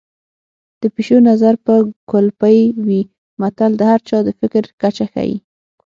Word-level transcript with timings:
د 0.81 0.83
پيشو 0.95 1.17
نظر 1.29 1.53
به 1.65 1.75
کولپۍ 2.09 2.59
وي 2.85 3.01
متل 3.41 3.71
د 3.77 3.81
هر 3.91 3.99
چا 4.09 4.17
د 4.27 4.29
فکر 4.39 4.63
کچه 4.81 5.05
ښيي 5.13 5.37